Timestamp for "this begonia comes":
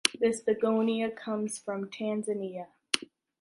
0.19-1.59